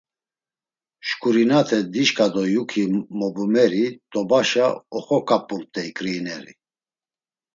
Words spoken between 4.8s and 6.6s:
oxoǩap̌umt̆ey ǩriineri.